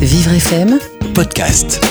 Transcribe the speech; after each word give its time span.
Vivre 0.00 0.32
FM, 0.32 0.78
podcast. 1.14 1.84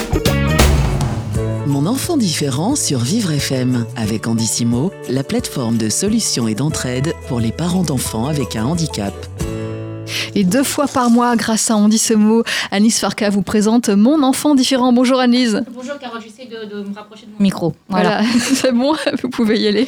mon 1.67 1.85
enfant 1.85 2.17
différent 2.17 2.75
sur 2.75 2.99
Vivre 2.99 3.31
FM 3.31 3.85
avec 3.95 4.27
Andissimo, 4.27 4.91
la 5.09 5.23
plateforme 5.23 5.77
de 5.77 5.89
solutions 5.89 6.47
et 6.47 6.55
d'entraide 6.55 7.13
pour 7.27 7.39
les 7.39 7.51
parents 7.51 7.83
d'enfants 7.83 8.25
avec 8.25 8.55
un 8.55 8.65
handicap. 8.65 9.13
Et 10.33 10.43
deux 10.43 10.63
fois 10.63 10.87
par 10.87 11.09
mois, 11.09 11.35
grâce 11.35 11.69
à 11.69 11.75
Andissimo, 11.75 12.43
Anis 12.71 12.99
Farka 12.99 13.29
vous 13.29 13.43
présente 13.43 13.89
Mon 13.89 14.23
enfant 14.23 14.55
différent. 14.55 14.91
Bonjour 14.91 15.19
Annise. 15.19 15.63
Bonjour 15.71 15.99
Carole, 15.99 16.21
j'essaie 16.21 16.49
de, 16.49 16.65
de 16.67 16.89
me 16.89 16.95
rapprocher 16.95 17.27
de 17.27 17.31
mon 17.31 17.39
micro. 17.39 17.73
Voilà. 17.89 18.21
Voilà, 18.21 18.29
c'est 18.39 18.71
bon, 18.71 18.95
vous 19.21 19.29
pouvez 19.29 19.59
y 19.59 19.67
aller. 19.67 19.87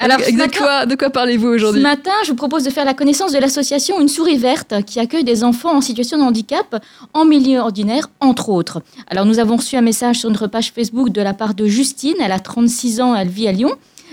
Alors, 0.00 0.16
Alors, 0.16 0.26
ce 0.26 0.32
de 0.32 0.36
matin- 0.36 0.58
quoi, 0.58 0.86
de 0.86 0.94
quoi 0.96 1.10
parlez-vous 1.10 1.50
Ce 1.50 1.54
aujourd'hui 1.54 1.80
matin, 1.82 2.10
je 2.24 2.30
vous 2.30 2.34
propose 2.36 2.64
de 2.64 2.70
faire 2.70 2.84
la 2.84 2.94
connaissance 2.94 3.32
de 3.32 3.38
l'association 3.38 4.00
Une 4.00 4.08
souris 4.08 4.36
verte 4.38 4.74
qui 4.84 4.98
accueille 4.98 5.22
des 5.24 5.44
enfants 5.44 5.76
en 5.76 5.80
situation 5.80 6.18
de 6.18 6.22
handicap 6.22 6.82
en 7.12 7.24
milieu 7.24 7.60
ordinaire, 7.60 8.08
entre 8.20 8.48
autres. 8.48 8.82
Alors, 9.08 9.24
nous 9.24 9.38
avons 9.38 9.56
reçu 9.56 9.76
un 9.76 9.82
message 9.82 10.16
sur 10.20 10.30
notre 10.30 10.48
page 10.48 10.72
Facebook 10.72 11.10
de 11.10 11.20
la 11.22 11.32
part 11.32 11.54
de 11.54 11.66
Justine. 11.66 12.14
Elle 12.20 12.32
a 12.32 12.40
36 12.40 13.00
ans, 13.00 13.14
elle 13.14 13.28
vit 13.28 13.46
à 13.46 13.52
Lyon. 13.52 13.70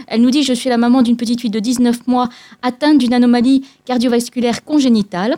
Elle 0.07 0.21
nous 0.21 0.29
dit 0.31 0.43
Je 0.43 0.53
suis 0.53 0.69
la 0.69 0.77
maman 0.77 1.01
d'une 1.01 1.17
petite 1.17 1.41
fille 1.41 1.49
de 1.49 1.59
19 1.59 2.05
mois 2.07 2.29
atteinte 2.61 2.99
d'une 2.99 3.13
anomalie 3.13 3.63
cardiovasculaire 3.85 4.63
congénitale. 4.63 5.37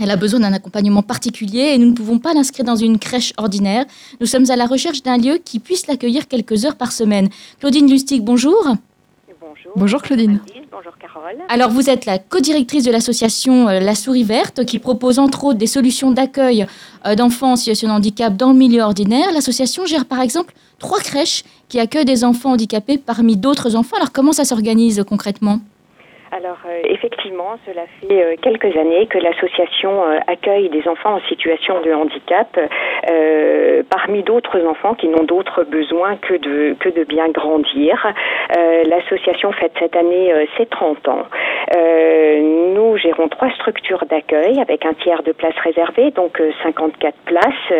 Elle 0.00 0.10
a 0.10 0.16
besoin 0.16 0.40
d'un 0.40 0.52
accompagnement 0.52 1.02
particulier 1.02 1.72
et 1.74 1.78
nous 1.78 1.86
ne 1.90 1.92
pouvons 1.94 2.18
pas 2.18 2.32
l'inscrire 2.34 2.64
dans 2.64 2.74
une 2.74 2.98
crèche 2.98 3.32
ordinaire. 3.36 3.84
Nous 4.20 4.26
sommes 4.26 4.50
à 4.50 4.56
la 4.56 4.66
recherche 4.66 5.02
d'un 5.02 5.18
lieu 5.18 5.38
qui 5.44 5.60
puisse 5.60 5.86
l'accueillir 5.86 6.26
quelques 6.26 6.64
heures 6.64 6.74
par 6.74 6.90
semaine. 6.90 7.28
Claudine 7.60 7.88
Lustig, 7.88 8.22
bonjour. 8.24 8.74
Bonjour. 9.64 9.78
Bonjour 9.78 10.02
Claudine. 10.02 10.40
Bonjour 10.70 10.98
Carole. 10.98 11.38
Alors, 11.48 11.70
vous 11.70 11.88
êtes 11.88 12.04
la 12.06 12.18
co-directrice 12.18 12.84
de 12.84 12.90
l'association 12.90 13.68
euh, 13.68 13.80
La 13.80 13.94
Souris 13.94 14.24
Verte, 14.24 14.64
qui 14.64 14.78
propose 14.78 15.18
entre 15.18 15.44
autres 15.44 15.58
des 15.58 15.66
solutions 15.66 16.10
d'accueil 16.10 16.66
euh, 17.06 17.14
d'enfants 17.14 17.52
en 17.52 17.56
situation 17.56 17.88
de 17.88 17.92
handicap 17.92 18.36
dans 18.36 18.52
le 18.52 18.58
milieu 18.58 18.82
ordinaire. 18.82 19.32
L'association 19.32 19.86
gère 19.86 20.04
par 20.04 20.20
exemple 20.20 20.52
trois 20.78 21.00
crèches 21.00 21.44
qui 21.68 21.80
accueillent 21.80 22.04
des 22.04 22.24
enfants 22.24 22.52
handicapés 22.52 22.98
parmi 22.98 23.36
d'autres 23.36 23.74
enfants. 23.76 23.96
Alors, 23.96 24.12
comment 24.12 24.32
ça 24.32 24.44
s'organise 24.44 25.02
concrètement? 25.08 25.60
Alors 26.36 26.58
euh, 26.66 26.80
effectivement, 26.88 27.13
cela 27.66 27.82
fait 28.00 28.24
euh, 28.24 28.36
quelques 28.40 28.76
années 28.76 29.06
que 29.06 29.18
l'association 29.18 30.04
euh, 30.04 30.18
accueille 30.26 30.68
des 30.68 30.86
enfants 30.86 31.14
en 31.14 31.20
situation 31.22 31.80
de 31.80 31.92
handicap 31.92 32.48
euh, 33.10 33.82
parmi 33.90 34.22
d'autres 34.22 34.64
enfants 34.64 34.94
qui 34.94 35.08
n'ont 35.08 35.24
d'autres 35.24 35.64
besoins 35.64 36.16
que 36.16 36.34
de, 36.34 37.04
bien 37.04 37.28
grandir. 37.28 38.12
L'association 38.86 39.52
fête 39.52 39.72
cette 39.78 39.96
année 39.96 40.32
ses 40.56 40.66
30 40.66 41.08
ans. 41.08 41.24
Nous 42.74 42.96
gérons 42.98 43.28
trois 43.28 43.50
structures 43.50 44.04
d'accueil 44.06 44.60
avec 44.60 44.84
un 44.84 44.94
tiers 44.94 45.22
de 45.22 45.32
places 45.32 45.58
réservées, 45.62 46.10
donc 46.10 46.40
euh, 46.40 46.50
54 46.62 47.14
places 47.24 47.72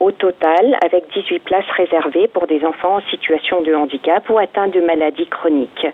au 0.00 0.10
total, 0.12 0.76
avec 0.84 1.04
18 1.12 1.40
places 1.40 1.70
réservées 1.76 2.28
pour 2.28 2.46
des 2.46 2.64
enfants 2.64 2.96
en 2.96 3.00
situation 3.10 3.60
de 3.62 3.74
handicap 3.74 4.28
ou 4.30 4.38
atteints 4.38 4.68
de 4.68 4.80
maladies 4.80 5.26
chroniques. 5.26 5.86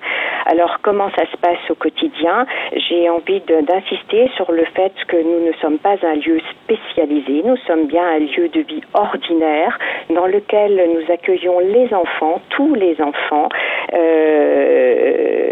Alors 0.47 0.79
comment 0.83 1.11
ça 1.11 1.25
se 1.31 1.37
passe 1.37 1.71
au 1.71 1.75
quotidien? 1.75 2.47
J'ai 2.93 3.09
envie 3.09 3.41
d'insister 3.41 4.29
sur 4.37 4.53
le 4.53 4.67
fait 4.67 4.93
que 5.09 5.17
nous 5.17 5.47
ne 5.47 5.53
sommes 5.63 5.79
pas 5.79 5.97
un 6.03 6.15
lieu 6.17 6.39
spécialisé, 6.51 7.43
nous 7.43 7.57
sommes 7.67 7.87
bien 7.87 8.07
un 8.07 8.19
lieu 8.19 8.51
de 8.51 8.61
vie 8.61 8.83
ordinaire 8.93 9.79
dans 10.11 10.27
lequel 10.27 10.79
nous 10.95 11.11
accueillons 11.11 11.59
les 11.61 11.95
enfants, 11.95 12.43
tous 12.51 12.75
les 12.75 13.01
enfants. 13.01 13.49
Euh, 13.95 15.43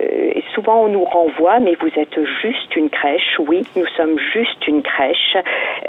souvent 0.54 0.84
on 0.84 0.88
nous 0.88 1.04
renvoie, 1.04 1.60
mais 1.60 1.74
vous 1.80 1.90
êtes 1.96 2.18
juste 2.42 2.76
une 2.76 2.90
crèche. 2.90 3.38
Oui, 3.38 3.62
nous 3.76 3.86
sommes 3.96 4.18
juste 4.32 4.66
une 4.66 4.82
crèche. 4.82 5.36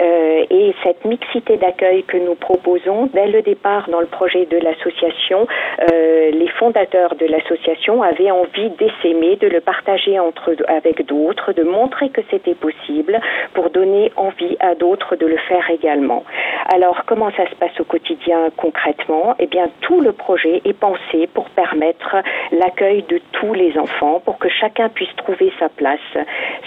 Euh, 0.00 0.44
et 0.50 0.74
cette 0.82 1.04
mixité 1.04 1.56
d'accueil 1.56 2.02
que 2.04 2.16
nous 2.16 2.34
proposons 2.34 3.06
dès 3.12 3.26
le 3.26 3.42
départ 3.42 3.88
dans 3.90 4.00
le 4.00 4.06
projet 4.06 4.46
de 4.46 4.58
l'association, 4.58 5.46
euh, 5.92 6.30
les 6.30 6.48
fondateurs 6.58 7.14
de 7.16 7.26
l'association 7.26 8.02
avaient 8.02 8.30
envie 8.30 8.70
d'essaimer, 8.70 9.36
de 9.36 9.48
le 9.48 9.60
partager 9.60 10.18
entre, 10.18 10.54
avec 10.68 11.06
d'autres, 11.06 11.52
de 11.52 11.62
montrer 11.62 12.10
que 12.10 12.20
c'était 12.30 12.54
possible 12.54 13.20
pour 13.54 13.70
donner 13.70 14.12
envie 14.16 14.56
à 14.60 14.74
d'autres 14.74 15.16
de 15.16 15.26
le 15.26 15.36
faire 15.48 15.68
également. 15.70 16.24
Alors, 16.72 17.04
comment 17.06 17.30
ça 17.32 17.48
se 17.48 17.54
passe 17.56 17.78
au 17.80 17.84
quotidien 17.84 18.48
concrètement? 18.56 19.34
Eh 19.38 19.46
bien, 19.46 19.68
tout 19.80 20.00
le 20.00 20.12
projet 20.12 20.62
est 20.64 20.78
pensé 20.78 21.28
pour 21.34 21.48
permettre 21.50 22.16
l'accueil 22.50 23.02
de 23.08 23.20
tous 23.32 23.54
les 23.54 23.78
enfants, 23.78 24.20
pour 24.24 24.38
que 24.38 24.48
chacun 24.48 24.88
puisse 24.88 25.14
trouver 25.16 25.52
sa 25.58 25.68
place. 25.68 26.00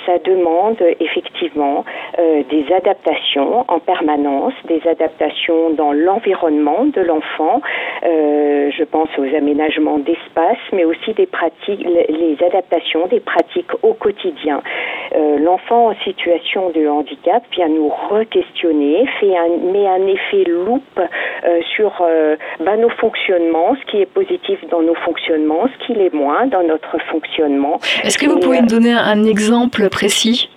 Ça 0.06 0.18
demande 0.24 0.82
effectivement 1.00 1.84
euh, 2.20 2.44
des 2.50 2.66
adaptations 2.74 3.66
en 3.68 3.80
permanence, 3.80 4.54
des 4.66 4.82
adaptations 4.88 5.72
dans 5.72 5.92
l'environnement 5.92 6.86
de 6.86 7.02
l'enfant. 7.02 7.62
Euh, 8.04 8.72
je 8.72 8.84
pense 8.84 9.10
aux 9.18 9.36
aménagements 9.36 10.00
d'espace, 10.00 10.58
mais 10.72 10.86
aussi 10.86 11.14
des 11.14 11.26
pratiques, 11.26 11.86
les 12.10 12.38
adaptations 12.46 13.08
des 13.08 13.20
pratiques 13.20 13.72
au 13.84 13.94
quotidien. 13.94 14.62
Euh, 15.16 15.38
L'enfant 15.40 15.90
en 15.90 15.96
situation 16.04 16.70
de 16.70 16.88
handicap 16.88 17.44
vient 17.52 17.68
nous 17.68 17.90
re-questionner, 17.90 19.06
fait 19.20 19.36
un, 19.36 19.72
met 19.72 19.88
un 19.88 20.08
effet 20.08 20.50
loupe 20.50 21.00
sur 21.76 22.04
ben, 22.60 22.78
nos 22.78 22.90
fonctionnements, 22.90 23.76
ce 23.76 23.92
qui 23.92 24.02
est 24.02 24.12
positif 24.12 24.60
dans 24.70 24.82
nos 24.82 24.96
fonctionnements, 24.96 25.65
ce 25.68 25.86
qui 25.86 25.94
l'est 25.94 26.14
moins 26.14 26.48
dans 26.48 26.64
notre 26.64 26.98
fonctionnement. 27.12 27.80
Est-ce 28.04 28.18
que 28.18 28.26
vous 28.26 28.40
pouvez 28.40 28.60
euh, 28.60 28.64
me 28.64 28.68
donner 28.68 28.94
un 28.94 29.24
exemple 29.24 29.90
précis? 29.90 30.50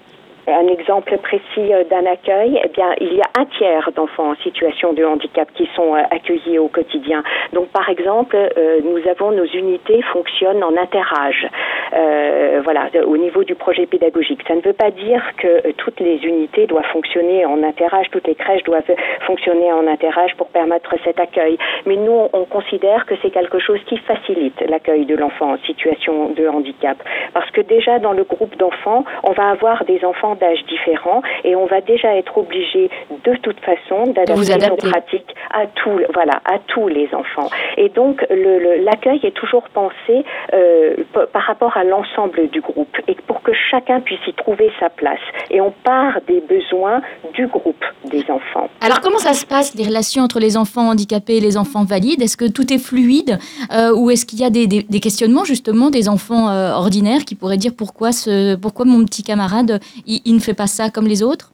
Un 0.48 0.66
exemple 0.69 1.16
précis 1.19 1.72
euh, 1.72 1.84
d'un 1.84 2.06
accueil, 2.06 2.60
eh 2.62 2.69
bien, 2.69 2.94
il 3.00 3.14
y 3.14 3.20
a 3.20 3.28
un 3.38 3.44
tiers 3.47 3.91
d'enfants 3.94 4.31
en 4.31 4.36
situation 4.36 4.92
de 4.92 5.04
handicap 5.04 5.48
qui 5.54 5.69
sont 5.75 5.94
euh, 5.94 6.03
accueillis 6.10 6.59
au 6.59 6.69
quotidien. 6.69 7.22
Donc, 7.53 7.69
par 7.69 7.88
exemple, 7.88 8.36
euh, 8.36 8.81
nous 8.84 9.09
avons 9.09 9.31
nos 9.32 9.44
unités 9.47 10.03
fonctionnent 10.12 10.62
en 10.62 10.76
interage. 10.76 11.48
Euh, 11.94 12.60
voilà, 12.62 12.88
au 13.06 13.16
niveau 13.16 13.44
du 13.44 13.54
projet 13.54 13.86
pédagogique. 13.86 14.41
Ça 14.47 14.54
ne 14.54 14.60
veut 14.60 14.72
pas 14.72 14.91
dire 14.91 15.22
que 15.38 15.72
toutes 15.72 16.00
les 16.00 16.16
unités 16.25 16.66
doivent 16.66 16.91
fonctionner 16.92 17.47
en 17.47 17.62
interage, 17.62 18.06
toutes 18.10 18.26
les 18.26 18.34
crèches 18.34 18.65
doivent 18.65 18.94
fonctionner 19.26 19.72
en 19.72 19.86
interage 19.86 20.34
pour 20.36 20.48
permettre 20.48 20.94
cet 21.04 21.19
accueil. 21.19 21.56
Mais 21.86 21.97
nous, 21.97 22.28
on 22.32 22.44
considère 22.44 23.06
que 23.06 23.15
c'est 23.22 23.30
quelque 23.30 23.59
chose 23.59 23.80
qui 23.86 23.97
facilite 23.98 24.60
l'accueil 24.69 25.06
de 25.06 25.15
l'enfant 25.15 25.53
en 25.53 25.59
situation 25.59 26.30
de 26.30 26.47
handicap. 26.48 26.97
Parce 27.32 27.50
que 27.50 27.60
déjà, 27.60 27.98
dans 27.98 28.12
le 28.12 28.25
groupe 28.25 28.56
d'enfants, 28.56 29.04
on 29.25 29.32
va 29.32 29.50
avoir 29.50 29.84
des 29.84 30.04
enfants 30.04 30.34
d'âge 30.38 30.65
différents 30.66 31.22
et 31.44 31.56
on 31.56 31.66
va 31.66 31.81
déjà 31.81 32.15
être 32.16 32.38
obligé 32.38 32.91
de 33.25 33.34
toute 33.37 33.60
façon 33.60 34.12
d'adapter 34.12 34.69
nos 34.69 34.76
pratiques 34.76 35.34
à 35.53 35.66
tous, 35.66 36.00
voilà, 36.15 36.41
à 36.44 36.59
tous 36.66 36.88
les 36.88 37.09
enfants. 37.15 37.49
Et 37.76 37.88
donc, 37.88 38.25
l'accueil 38.31 39.21
est 39.22 39.34
toujours 39.34 39.69
pensé 39.71 40.25
euh, 40.53 40.94
par 41.32 41.43
rapport 41.43 41.77
à 41.77 41.84
l'ensemble 41.84 42.48
du 42.48 42.60
groupe 42.60 42.97
et 43.06 43.15
pour 43.27 43.43
que 43.43 43.53
chacun 43.71 44.00
puisse 44.00 44.25
y 44.27 44.32
trouver 44.34 44.71
sa 44.81 44.91
place. 44.91 45.21
Et 45.50 45.60
on 45.60 45.71
part 45.71 46.21
des 46.27 46.41
besoins 46.41 47.00
du 47.34 47.47
groupe 47.47 47.84
des 48.09 48.23
enfants. 48.29 48.69
Alors, 48.81 49.01
comment 49.01 49.19
ça 49.19 49.35
se 49.35 49.45
passe, 49.47 49.75
les 49.75 49.85
relations 49.85 50.23
entre 50.23 50.41
les 50.41 50.57
enfants 50.57 50.89
handicapés 50.91 51.37
et 51.37 51.41
les 51.41 51.57
enfants 51.57 51.85
valides? 51.85 52.23
Est-ce 52.23 52.37
que 52.37 52.47
tout 52.47 52.73
est 52.73 52.79
fluide 52.79 53.39
euh, 53.73 53.95
ou 53.95 54.11
est-ce 54.11 54.27
qu'il 54.27 54.39
y 54.41 54.45
a 54.45 54.51
des, 54.51 54.67
questionnements, 55.01 55.45
justement, 55.45 55.91
des 55.91 56.09
enfants 56.09 56.49
euh, 56.51 56.73
ordinaires 56.73 57.25
qui 57.25 57.35
pourraient 57.35 57.57
dire 57.59 57.73
pourquoi, 57.77 58.13
ce, 58.13 58.55
pourquoi 58.57 58.85
mon 58.85 59.05
petit 59.05 59.23
camarade, 59.23 59.81
il- 60.07 60.21
il 60.25 60.35
ne 60.35 60.41
fait 60.41 60.55
pas 60.55 60.67
ça 60.67 60.91
comme 60.91 61.07
les 61.07 61.23
autres? 61.23 61.53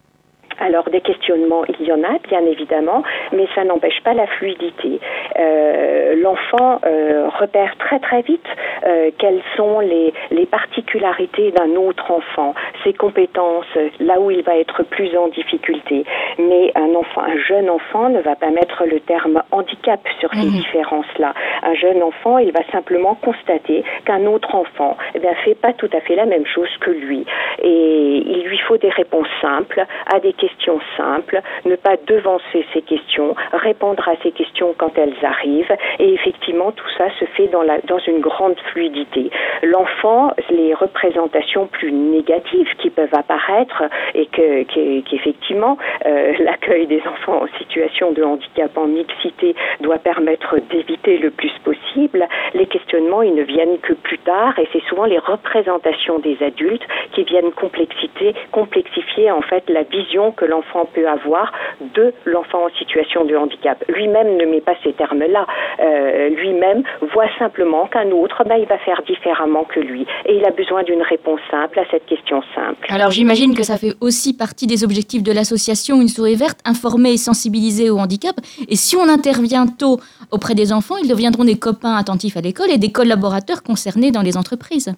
Alors 0.60 0.88
des 0.90 1.00
questionnements, 1.00 1.64
il 1.80 1.86
y 1.86 1.92
en 1.92 2.02
a 2.02 2.18
bien 2.28 2.44
évidemment, 2.46 3.02
mais 3.32 3.46
ça 3.54 3.64
n'empêche 3.64 4.00
pas 4.02 4.14
la 4.14 4.26
fluidité. 4.26 5.00
Euh, 5.38 6.14
L'enfant 6.16 6.80
euh, 6.86 7.28
repère 7.28 7.76
très 7.78 7.98
très 7.98 8.22
vite 8.22 8.46
euh, 8.86 9.10
quelles 9.18 9.42
sont 9.56 9.80
les, 9.80 10.12
les 10.30 10.46
particularités 10.46 11.50
d'un 11.52 11.74
autre 11.76 12.10
enfant, 12.10 12.54
ses 12.84 12.92
compétences, 12.92 13.66
là 14.00 14.20
où 14.20 14.30
il 14.30 14.42
va 14.42 14.56
être 14.56 14.82
plus 14.84 15.16
en 15.16 15.28
difficulté. 15.28 16.04
Mais 16.38 16.72
un 16.74 16.94
enfant, 16.94 17.22
un 17.22 17.38
jeune 17.38 17.68
enfant 17.68 18.08
ne 18.08 18.20
va 18.20 18.36
pas 18.36 18.50
mettre 18.50 18.84
le 18.86 19.00
terme 19.00 19.42
handicap 19.50 20.00
sur 20.20 20.30
ces 20.32 20.46
Mhm. 20.46 20.52
différences-là. 20.62 21.34
Un 21.62 21.74
jeune 21.74 22.02
enfant, 22.02 22.38
il 22.38 22.52
va 22.52 22.60
simplement 22.72 23.14
constater 23.16 23.84
qu'un 24.06 24.24
autre 24.26 24.54
enfant 24.54 24.96
eh 25.14 25.18
bien, 25.18 25.34
fait 25.44 25.54
pas 25.54 25.72
tout 25.72 25.90
à 25.92 26.00
fait 26.00 26.14
la 26.14 26.26
même 26.26 26.46
chose 26.46 26.70
que 26.80 26.90
lui. 26.90 27.24
Et 27.62 28.22
il 28.26 28.44
lui 28.44 28.58
faut 28.58 28.76
des 28.76 28.90
réponses 28.90 29.28
simples 29.40 29.84
à 30.12 30.20
des 30.20 30.32
questions 30.32 30.53
simples, 30.96 31.40
ne 31.64 31.76
pas 31.76 31.96
devancer 32.06 32.64
ces 32.72 32.82
questions, 32.82 33.34
répondre 33.52 34.08
à 34.08 34.14
ces 34.22 34.32
questions 34.32 34.74
quand 34.76 34.96
elles 34.98 35.14
arrivent. 35.22 35.74
Et 35.98 36.12
effectivement, 36.14 36.72
tout 36.72 36.88
ça 36.96 37.08
se 37.18 37.24
fait 37.36 37.48
dans, 37.48 37.62
la, 37.62 37.78
dans 37.80 37.98
une 37.98 38.20
grande 38.20 38.58
fluidité. 38.72 39.30
L'enfant, 39.62 40.32
les 40.50 40.74
représentations 40.74 41.66
plus 41.66 41.92
négatives 41.92 42.68
qui 42.78 42.90
peuvent 42.90 43.14
apparaître 43.14 43.84
et 44.14 44.26
que- 44.26 44.62
qu'effectivement, 45.02 45.78
euh, 46.06 46.32
l'accueil 46.40 46.86
des 46.86 47.02
enfants 47.06 47.42
en 47.42 47.58
situation 47.58 48.12
de 48.12 48.22
handicap 48.22 48.76
en 48.76 48.86
mixité 48.86 49.54
doit 49.80 49.98
permettre 49.98 50.56
d'éviter 50.70 51.18
le 51.18 51.30
plus 51.30 51.52
possible, 51.64 52.26
les 52.54 52.66
questionnements, 52.66 53.22
ils 53.22 53.34
ne 53.34 53.42
viennent 53.42 53.78
que 53.78 53.92
plus 53.92 54.18
tard 54.18 54.58
et 54.58 54.68
c'est 54.72 54.82
souvent 54.84 55.04
les 55.04 55.18
représentations 55.18 56.18
des 56.18 56.36
adultes 56.42 56.86
qui 57.12 57.24
viennent 57.24 57.52
complexité, 57.52 58.34
complexifier 58.52 59.30
en 59.30 59.42
fait 59.42 59.68
la 59.68 59.82
vision 59.82 60.32
que 60.34 60.44
l'enfant 60.44 60.86
peut 60.92 61.08
avoir 61.08 61.52
de 61.80 62.12
l'enfant 62.24 62.66
en 62.66 62.70
situation 62.78 63.24
de 63.24 63.36
handicap. 63.36 63.82
Lui-même 63.88 64.36
ne 64.36 64.44
met 64.46 64.60
pas 64.60 64.74
ces 64.82 64.92
termes-là. 64.92 65.46
Euh, 65.80 66.28
lui-même 66.30 66.82
voit 67.12 67.28
simplement 67.38 67.86
qu'un 67.86 68.10
autre, 68.10 68.44
ben, 68.44 68.56
il 68.56 68.66
va 68.66 68.78
faire 68.78 69.02
différemment 69.06 69.64
que 69.64 69.80
lui. 69.80 70.06
Et 70.26 70.36
il 70.36 70.44
a 70.44 70.50
besoin 70.50 70.82
d'une 70.82 71.02
réponse 71.02 71.40
simple 71.50 71.78
à 71.78 71.84
cette 71.90 72.06
question 72.06 72.42
simple. 72.54 72.86
Alors 72.88 73.10
j'imagine 73.10 73.54
que 73.54 73.62
ça 73.62 73.76
fait 73.76 73.94
aussi 74.00 74.36
partie 74.36 74.66
des 74.66 74.84
objectifs 74.84 75.22
de 75.22 75.32
l'association 75.32 76.00
Une 76.00 76.08
souris 76.08 76.36
verte, 76.36 76.58
informer 76.64 77.12
et 77.12 77.16
sensibiliser 77.16 77.90
au 77.90 77.98
handicap. 77.98 78.34
Et 78.68 78.76
si 78.76 78.96
on 78.96 79.08
intervient 79.08 79.66
tôt 79.66 79.98
auprès 80.30 80.54
des 80.54 80.72
enfants, 80.72 80.96
ils 81.02 81.08
deviendront 81.08 81.44
des 81.44 81.58
copains 81.58 81.96
attentifs 81.96 82.36
à 82.36 82.40
l'école 82.40 82.70
et 82.70 82.78
des 82.78 82.92
collaborateurs 82.92 83.62
concernés 83.62 84.10
dans 84.10 84.22
les 84.22 84.36
entreprises. 84.36 84.94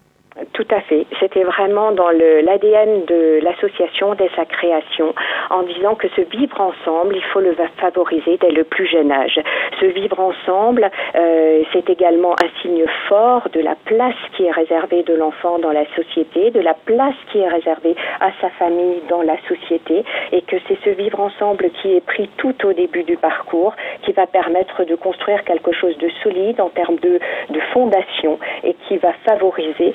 Tout 0.52 0.66
à 0.70 0.80
fait. 0.80 1.06
C'était 1.20 1.44
vraiment 1.44 1.92
dans 1.92 2.08
l'ADN 2.08 3.04
de 3.04 3.40
l'association 3.42 4.14
dès 4.14 4.30
sa 4.36 4.44
création, 4.44 5.14
en 5.50 5.62
disant 5.62 5.94
que 5.94 6.08
ce 6.16 6.22
vivre 6.22 6.60
ensemble, 6.60 7.14
il 7.14 7.24
faut 7.24 7.40
le 7.40 7.54
favoriser 7.78 8.38
dès 8.38 8.50
le 8.50 8.64
plus 8.64 8.86
jeune 8.86 9.12
âge. 9.12 9.38
Ce 9.80 9.86
vivre 9.86 10.18
ensemble, 10.18 10.90
euh, 11.14 11.62
c'est 11.72 11.90
également 11.90 12.32
un 12.32 12.48
signe 12.62 12.84
fort 13.08 13.48
de 13.52 13.60
la 13.60 13.74
place 13.84 14.14
qui 14.36 14.44
est 14.44 14.50
réservée 14.50 15.02
de 15.02 15.14
l'enfant 15.14 15.58
dans 15.58 15.72
la 15.72 15.84
société, 15.94 16.50
de 16.50 16.60
la 16.60 16.74
place 16.74 17.14
qui 17.30 17.40
est 17.40 17.48
réservée 17.48 17.94
à 18.20 18.30
sa 18.40 18.48
famille 18.50 19.02
dans 19.08 19.22
la 19.22 19.36
société, 19.48 20.04
et 20.32 20.42
que 20.42 20.56
c'est 20.68 20.78
ce 20.84 20.90
vivre 20.90 21.20
ensemble 21.20 21.70
qui 21.82 21.96
est 21.96 22.04
pris 22.04 22.28
tout 22.38 22.54
au 22.64 22.72
début 22.72 23.04
du 23.04 23.16
parcours 23.16 23.74
qui 24.02 24.12
va 24.12 24.26
permettre 24.26 24.84
de 24.84 24.94
construire 24.94 25.44
quelque 25.44 25.72
chose 25.72 25.96
de 25.98 26.08
solide 26.22 26.60
en 26.60 26.68
termes 26.70 26.96
de, 26.96 27.18
de 27.50 27.60
fondation 27.72 28.38
et 28.64 28.74
qui 28.88 28.96
va 28.96 29.12
favoriser 29.24 29.92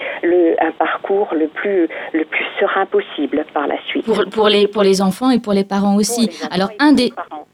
un 0.60 0.72
parcours 0.72 1.30
le 1.34 1.48
plus, 1.48 1.88
le 2.14 2.26
plus 2.26 2.46
serein 2.60 2.86
possible 2.86 3.46
par 3.54 3.68
la 3.68 3.76
suite. 3.88 4.06
Pour, 4.06 4.24
pour, 4.30 4.50
les, 4.50 4.68
pour 4.68 4.84
les 4.84 5.02
enfants 5.02 5.30
et 5.30 5.40
pour 5.40 5.54
les 5.54 5.64
parents 5.64 5.96
aussi. 5.96 6.30
Alors, 6.52 6.70
un 6.80 6.94
des, 6.94 7.12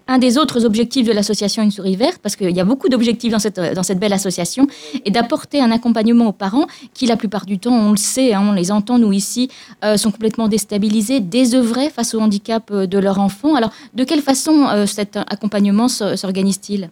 un 0.07 0.19
des 0.19 0.38
autres 0.38 0.66
objectifs 0.66 1.07
de 1.07 1.13
l'association 1.13 1.63
Une 1.63 1.72
souris 1.72 1.95
verte, 1.95 2.19
parce 2.22 2.36
qu'il 2.36 2.56
y 2.56 2.60
a 2.60 2.66
beaucoup 2.66 2.89
d'objectifs 2.89 3.31
dans 3.31 3.39
cette, 3.39 3.60
dans 3.60 3.84
cette 3.84 4.00
belle 4.00 4.13
association, 4.13 4.68
est 5.06 5.12
d'apporter 5.12 5.62
un 5.62 5.72
accompagnement 5.72 6.28
aux 6.28 6.34
parents 6.34 6.68
qui, 6.94 7.06
la 7.06 7.18
plupart 7.18 7.45
du 7.45 7.60
temps, 7.60 7.74
on 7.74 7.92
le 7.92 7.98
sait, 7.98 8.34
hein, 8.34 8.44
on 8.50 8.54
les 8.54 8.72
entend, 8.72 8.98
nous 8.98 9.13
ici, 9.13 9.50
euh, 9.84 9.98
sont 9.98 10.12
complètement 10.12 10.48
déstabilisés, 10.48 11.19
désœuvrés 11.19 11.89
face 11.89 12.13
au 12.13 12.19
handicap 12.19 12.63
euh, 12.72 12.88
de 12.88 12.98
leur 13.00 13.19
enfant. 13.19 13.56
Alors, 13.56 13.72
de 13.94 14.04
quelle 14.04 14.22
façon 14.22 14.68
euh, 14.68 14.86
cet 14.86 15.18
accompagnement 15.18 15.88
s'organise-t-il? 15.88 16.89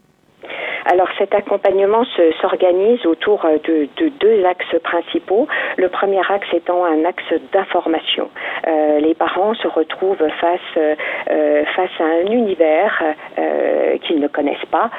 Alors 0.85 1.07
cet 1.17 1.33
accompagnement 1.33 2.03
s'organise 2.41 3.05
autour 3.05 3.45
euh, 3.45 3.57
de, 3.63 3.87
de, 3.97 4.09
deux 4.19 4.45
axes 4.45 4.79
principaux. 4.83 5.47
Le 5.77 5.89
premier 5.89 6.21
axe 6.29 6.47
étant 6.53 6.85
un 6.85 7.03
axe 7.05 7.33
d'information. 7.51 8.29
Euh, 8.67 8.99
les 8.99 9.13
parents 9.13 9.53
se 9.55 9.67
retrouvent 9.67 10.27
face, 10.39 10.59
euh, 10.77 11.65
face 11.75 11.89
à 11.99 12.03
un 12.03 12.31
univers 12.31 13.03
euh, 13.37 13.97
qu'ils 13.99 14.19
ne 14.19 14.27
connaissent 14.27 14.65
pas, 14.71 14.89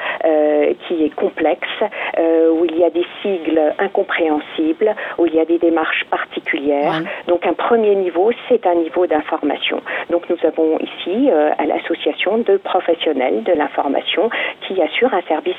qui 0.87 1.05
est 1.05 1.15
complexe, 1.15 1.67
où 2.51 2.65
il 2.65 2.77
y 2.77 2.83
a 2.83 2.89
des 2.89 3.05
sigles 3.21 3.61
incompréhensibles, 3.79 4.95
où 5.17 5.25
il 5.25 5.35
y 5.35 5.39
a 5.39 5.45
des 5.45 5.57
démarches 5.57 6.05
particulières. 6.09 7.01
Donc 7.27 7.45
un 7.45 7.53
premier 7.53 7.95
niveau, 7.95 8.31
c'est 8.49 8.65
un 8.65 8.75
niveau 8.75 9.07
d'information. 9.07 9.81
Donc 10.09 10.29
nous 10.29 10.37
avons 10.43 10.77
ici 10.79 11.29
à 11.31 11.65
l'association 11.65 12.39
deux 12.39 12.57
professionnels 12.57 13.43
de 13.43 13.53
l'information 13.53 14.29
qui 14.67 14.81
assurent 14.81 15.13
un 15.13 15.21
service 15.23 15.57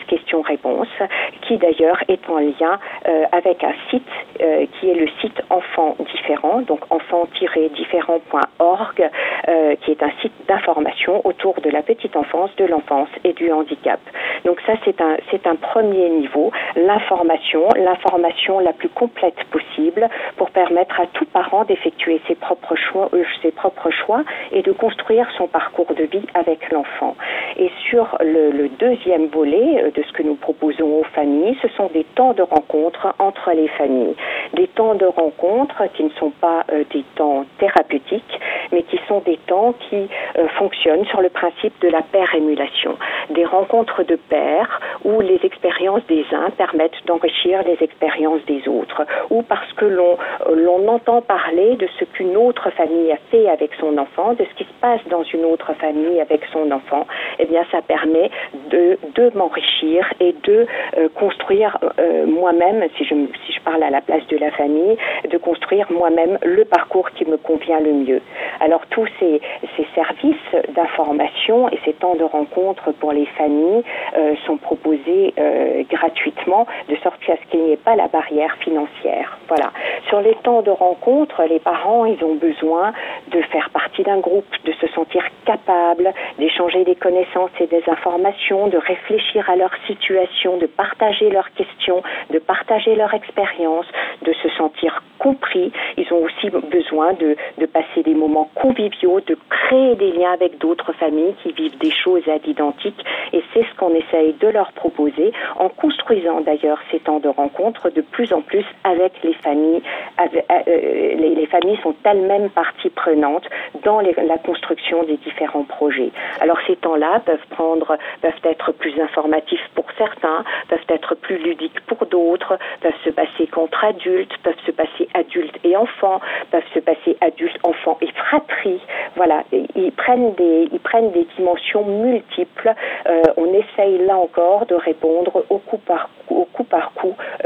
qui 1.42 1.56
d'ailleurs 1.56 2.02
est 2.08 2.28
en 2.28 2.38
lien 2.38 2.78
euh, 3.06 3.24
avec 3.32 3.62
un 3.64 3.74
site 3.90 4.06
euh, 4.40 4.66
qui 4.78 4.90
est 4.90 4.94
le 4.94 5.08
site 5.20 5.42
Enfants 5.50 5.96
Différents, 6.12 6.62
donc 6.62 6.80
enfants-différents.org, 6.90 9.10
euh, 9.48 9.74
qui 9.82 9.90
est 9.90 10.02
un 10.02 10.12
site 10.20 10.32
d'information 10.46 11.20
autour 11.26 11.60
de 11.60 11.68
la 11.70 11.82
petite 11.82 12.14
enfance, 12.16 12.50
de 12.56 12.64
l'enfance 12.64 13.08
et 13.24 13.32
du 13.32 13.50
handicap. 13.52 14.00
Donc 14.44 14.60
ça, 14.66 14.74
c'est 14.84 15.00
un, 15.00 15.16
c'est 15.30 15.46
un 15.46 15.56
premier 15.56 16.08
niveau, 16.10 16.50
l'information, 16.76 17.68
l'information 17.76 18.58
la 18.60 18.72
plus 18.72 18.88
complète 18.88 19.42
possible 19.50 20.08
pour 20.36 20.50
permettre 20.50 21.00
à 21.00 21.06
tout 21.06 21.26
parent 21.26 21.64
d'effectuer 21.64 22.20
ses 22.26 22.34
propres 22.34 22.76
choix, 22.76 23.10
ses 23.42 23.50
propres 23.50 23.90
choix 23.90 24.22
et 24.52 24.62
de 24.62 24.72
construire 24.72 25.28
son 25.36 25.46
parcours 25.46 25.92
de 25.94 26.04
vie 26.04 26.26
avec 26.34 26.70
l'enfant. 26.70 27.16
Et 27.56 27.70
sur 27.88 28.16
le, 28.20 28.50
le 28.50 28.68
deuxième 28.68 29.26
volet 29.26 29.90
de 29.94 30.02
ce 30.02 30.12
que 30.12 30.22
nous 30.22 30.34
proposons 30.34 31.00
aux 31.00 31.06
familles, 31.14 31.56
ce 31.62 31.68
sont 31.68 31.90
des 31.92 32.04
temps 32.14 32.32
de 32.32 32.42
rencontre 32.42 33.14
entre 33.18 33.52
les 33.52 33.68
familles. 33.68 34.14
Des 34.54 34.66
temps 34.68 34.94
de 34.94 35.04
rencontre 35.04 35.82
qui 35.94 36.04
ne 36.04 36.10
sont 36.10 36.30
pas 36.30 36.64
euh, 36.72 36.84
des 36.90 37.04
temps 37.16 37.44
thérapeutiques, 37.58 38.40
mais 38.72 38.82
qui 38.82 38.98
sont 39.06 39.20
des 39.20 39.36
temps 39.46 39.74
qui 39.88 40.08
euh, 40.38 40.48
fonctionnent 40.58 41.04
sur 41.06 41.20
le 41.20 41.28
principe 41.28 41.78
de 41.80 41.88
la 41.88 42.02
paire 42.02 42.34
émulation. 42.34 42.96
Des 43.30 43.44
rencontres 43.44 44.04
de 44.04 44.16
pairs 44.16 44.80
où 45.04 45.20
les 45.20 45.40
expériences 45.44 46.06
des 46.06 46.24
uns 46.32 46.50
permettent 46.50 47.04
d'enrichir 47.06 47.62
les 47.64 47.76
expériences 47.82 48.44
des 48.46 48.66
autres, 48.68 49.02
ou 49.30 49.42
parce 49.42 49.72
que 49.74 49.84
l'on 49.84 50.16
euh, 50.48 50.54
l'on 50.54 50.88
entend 50.88 51.20
parler 51.20 51.76
de 51.76 51.88
ce 51.98 52.04
qu'une 52.04 52.36
autre 52.36 52.70
famille 52.70 53.12
a 53.12 53.18
fait 53.30 53.48
avec 53.48 53.72
son 53.78 53.98
enfant, 53.98 54.32
de 54.32 54.44
ce 54.44 54.54
qui 54.56 54.64
se 54.64 54.80
passe 54.80 55.00
dans 55.10 55.22
une 55.24 55.44
autre 55.44 55.72
famille 55.74 56.20
avec 56.20 56.40
son 56.52 56.70
enfant, 56.70 57.06
eh 57.38 57.44
bien 57.46 57.62
ça 57.70 57.82
permet 57.82 58.30
de, 58.70 58.98
de 59.14 59.30
m'enrichir 59.36 60.10
et 60.20 60.34
de 60.44 60.66
construire 61.14 61.78
moi-même, 62.26 62.84
si 62.96 63.04
je, 63.04 63.14
si 63.46 63.52
je 63.52 63.60
parle 63.60 63.82
à 63.82 63.90
la 63.90 64.00
place 64.00 64.26
de 64.28 64.37
la 64.38 64.50
famille, 64.52 64.96
de 65.30 65.38
construire 65.38 65.90
moi-même 65.90 66.38
le 66.42 66.64
parcours 66.64 67.10
qui 67.10 67.24
me 67.24 67.36
convient 67.36 67.80
le 67.80 67.92
mieux. 67.92 68.20
Alors 68.60 68.86
tous 68.90 69.06
ces, 69.18 69.40
ces 69.76 69.86
services 69.94 70.36
d'information 70.74 71.68
et 71.68 71.78
ces 71.84 71.92
temps 71.92 72.14
de 72.14 72.24
rencontre 72.24 72.92
pour 72.92 73.12
les 73.12 73.26
familles 73.26 73.82
euh, 74.16 74.34
sont 74.46 74.56
proposés 74.56 75.34
euh, 75.38 75.82
gratuitement, 75.90 76.66
de 76.88 76.96
sorte 76.96 77.18
à 77.28 77.36
ce 77.36 77.50
qu'il 77.50 77.60
n'y 77.60 77.72
ait 77.72 77.76
pas 77.76 77.96
la 77.96 78.08
barrière 78.08 78.54
financière. 78.60 79.38
Voilà. 79.48 79.70
Sur 80.08 80.20
les 80.20 80.34
temps 80.36 80.62
de 80.62 80.70
rencontre, 80.70 81.42
les 81.44 81.58
parents, 81.58 82.04
ils 82.04 82.22
ont 82.24 82.34
besoin 82.34 82.92
de 83.30 83.40
faire 83.42 83.70
partie 83.70 84.02
d'un 84.02 84.18
groupe, 84.18 84.46
de 84.64 84.72
se 84.72 84.86
sentir 84.88 85.22
capables 85.44 86.12
d'échanger 86.38 86.84
des 86.84 86.94
connaissances 86.94 87.50
et 87.60 87.66
des 87.66 87.82
informations, 87.88 88.68
de 88.68 88.78
réfléchir 88.78 89.48
à 89.50 89.56
leur 89.56 89.70
situation, 89.86 90.56
de 90.56 90.66
partager 90.66 91.30
leurs 91.30 91.52
questions, 91.52 92.02
de 92.30 92.38
partager 92.38 92.94
leur 92.94 93.12
expérience, 93.14 93.86
de 94.22 94.32
se 94.32 94.48
sentir 94.50 95.02
compris. 95.18 95.72
Ils 95.96 96.12
ont 96.12 96.24
aussi 96.24 96.50
besoin 96.50 97.12
de, 97.14 97.36
de 97.58 97.66
passer 97.66 98.02
des 98.04 98.14
moments 98.14 98.50
conviviaux, 98.54 99.20
de 99.20 99.36
créer 99.48 99.94
des 99.96 100.12
liens 100.12 100.32
avec 100.32 100.58
d'autres 100.58 100.92
familles 100.92 101.34
qui 101.42 101.52
vivent 101.52 101.78
des 101.78 101.90
choses 101.90 102.26
à 102.28 102.38
l'identique. 102.38 103.04
Et 103.32 103.42
c'est 103.52 103.64
ce 103.64 103.74
qu'on 103.76 103.94
essaye 103.94 104.34
de 104.34 104.48
leur 104.48 104.72
proposer 104.72 105.32
en 105.56 105.68
construisant 105.68 106.40
d'ailleurs 106.40 106.78
ces 106.90 107.00
temps 107.00 107.20
de 107.20 107.28
rencontre 107.28 107.90
de 107.90 108.00
plus 108.00 108.32
en 108.32 108.40
plus 108.40 108.64
avec 108.84 109.12
les 109.22 109.34
familles. 109.34 109.82
Avec, 110.16 110.44
euh, 110.50 110.62
les, 110.66 111.34
les, 111.34 111.46
familles 111.46 111.78
sont 111.82 111.94
elles-mêmes 112.04 112.50
partie 112.50 112.90
prenante 112.90 113.44
dans 113.84 114.00
la 114.00 114.38
construction 114.38 115.02
des 115.04 115.16
différents 115.18 115.64
projets. 115.64 116.10
Alors 116.40 116.58
ces 116.66 116.76
temps-là 116.76 117.20
peuvent 117.24 117.46
prendre, 117.50 117.96
peuvent 118.20 118.44
être 118.44 118.72
plus 118.72 118.98
informatifs 119.00 119.68
pour 119.74 119.86
certains, 119.96 120.44
peuvent 120.68 120.86
être 120.88 121.14
plus 121.14 121.38
ludiques 121.38 121.80
pour 121.86 122.06
d'autres, 122.06 122.58
peuvent 122.80 122.92
se 123.04 123.10
passer 123.10 123.46
contre 123.46 123.84
adultes, 123.84 124.36
peuvent 124.42 124.60
se 124.66 124.70
passer 124.70 125.08
adultes 125.14 125.58
et 125.64 125.76
enfants, 125.76 126.20
peuvent 126.50 126.62
se 126.74 126.80
passer 126.80 127.16
adultes, 127.20 127.58
enfants 127.62 127.98
et 128.00 128.10
fratries. 128.12 128.80
Voilà, 129.16 129.44
ils 129.52 129.92
prennent 129.92 130.34
des, 130.34 130.68
ils 130.72 130.80
prennent 130.80 131.10
des 131.12 131.26
dimensions 131.36 131.84
multiples. 131.84 132.72
Euh, 133.08 133.22
on 133.36 133.52
essaye 133.52 133.98
là 134.06 134.16
encore 134.16 134.66
de 134.66 134.74
répondre 134.74 135.44
au 135.50 135.58
coup 135.58 135.78
par 135.78 136.08
au 136.30 136.44
coup 136.44 136.64
par 136.64 136.87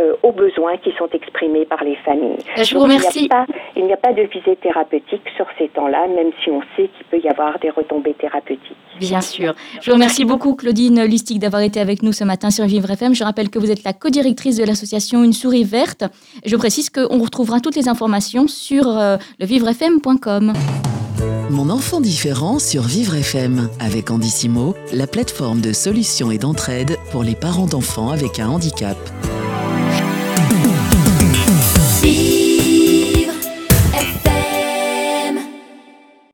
euh, 0.03 0.15
aux 0.23 0.33
besoins 0.33 0.77
qui 0.79 0.93
sont 0.99 1.09
exprimés 1.13 1.65
par 1.65 1.83
les 1.85 1.97
familles. 1.97 2.39
Je 2.57 2.75
vous 2.75 2.83
remercie. 2.83 3.29
Il 3.77 3.85
n'y 3.85 3.93
a, 3.93 3.95
a, 3.95 3.99
pas 3.99 4.13
de 4.13 4.23
visée 4.23 4.57
thérapeutique 4.57 5.23
sur 5.37 5.47
ces 5.59 5.69
temps-là, 5.69 6.07
même 6.09 6.31
si 6.43 6.51
on 6.51 6.61
sait 6.77 6.89
qu'il 6.89 7.07
peut 7.11 7.21
y 7.23 7.29
avoir 7.29 7.59
des 7.61 7.71
retombées 7.71 8.15
thérapeutiques. 8.15 8.77
Bien 8.99 9.21
sûr. 9.21 9.55
Je 9.81 9.91
vous 9.91 9.95
remercie 9.95 10.25
beaucoup, 10.25 10.55
Claudine 10.55 11.03
Listic, 11.05 11.39
d'avoir 11.39 11.63
été 11.63 11.81
avec 11.81 12.03
nous 12.03 12.13
ce 12.13 12.25
matin 12.25 12.51
sur 12.51 12.65
Vivre 12.65 12.91
FM. 12.91 13.15
Je 13.15 13.25
rappelle 13.25 13.51
que 13.51 13.59
vous 13.59 13.71
êtes 13.71 13.85
la 13.85 13.93
co-directrice 13.93 14.57
de 14.57 14.65
l'association 14.65 15.25
Une 15.25 15.33
souris 15.33 15.65
verte. 15.65 16.05
Je 16.45 16.57
précise 16.57 16.91
qu'on 16.91 17.19
retrouvera 17.19 17.61
toutes 17.61 17.77
les 17.77 17.89
informations 17.89 18.49
sur 18.49 18.89
euh, 18.89 19.17
levivrefm.com. 19.41 20.53
Mon 21.51 21.71
enfant 21.71 22.01
différent 22.01 22.59
sur 22.59 22.83
Vivre 22.83 23.15
FM 23.15 23.69
avec 23.79 24.11
Andissimo, 24.11 24.75
la 24.93 25.07
plateforme 25.07 25.61
de 25.61 25.73
solutions 25.73 26.31
et 26.31 26.39
d'entraide 26.39 26.97
pour 27.11 27.23
les 27.23 27.35
parents 27.35 27.67
d'enfants 27.67 28.11
avec 28.11 28.41
un 28.41 28.49
handicap. 28.49 28.97